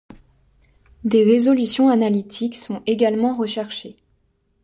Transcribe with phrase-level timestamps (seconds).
[1.03, 3.97] Des résolutions analytiques sont également recherchées.